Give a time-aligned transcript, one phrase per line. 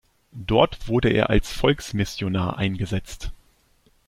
[0.33, 3.31] Dort wurde er als Volksmissionar eingesetzt.